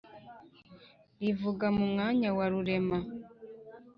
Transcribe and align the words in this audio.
Rivuga 1.21 1.65
mu 1.77 1.83
mwanya 1.91 2.29
wa 2.37 2.45
Rurema 2.51 2.97